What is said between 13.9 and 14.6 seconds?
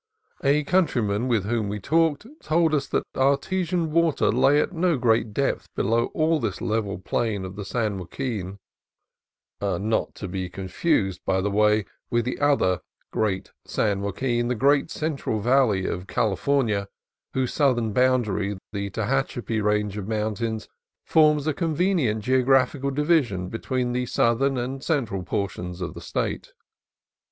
Joaquin, the